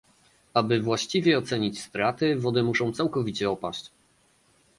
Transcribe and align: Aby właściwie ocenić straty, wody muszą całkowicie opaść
Aby 0.53 0.79
właściwie 0.81 1.37
ocenić 1.37 1.81
straty, 1.81 2.35
wody 2.35 2.63
muszą 2.63 2.91
całkowicie 2.93 3.49
opaść 3.49 3.91